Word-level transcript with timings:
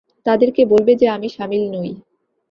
তাদেরকে 0.25 0.61
বলবে 0.65 0.93
যে 0.95 1.07
আমি 1.09 1.27
শামিল 1.29 1.63
নই। 1.73 1.91